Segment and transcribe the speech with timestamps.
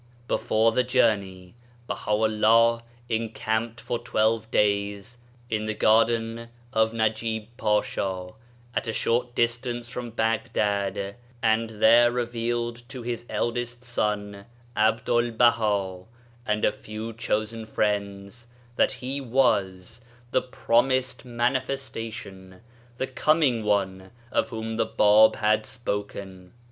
[0.27, 1.53] Before the journey
[1.85, 8.29] Baha'u'llah encamped for twelve days in the garden of Najil Pasha,
[8.73, 16.05] at a short distance from Baghdad, and there revealed to his eldest son Abdul Baha
[16.47, 18.47] and a few chosen friends
[18.77, 22.61] that he was the promised' Manifestation,*
[22.97, 26.53] the" Coming One" of whom the Bab had spoken.